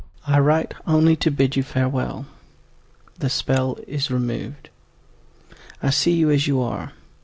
_——Hotel. 0.21 0.35
I 0.35 0.39
write 0.39 0.73
only 0.87 1.15
to 1.17 1.29
bid 1.29 1.55
you 1.55 1.61
farewell, 1.61 2.25
the 3.19 3.29
spell 3.29 3.77
is 3.85 4.09
removed; 4.09 4.71
I 5.83 5.91
see 5.91 6.13
you 6.13 6.31
as 6.31 6.47
you 6.47 6.59
are. 6.59 6.93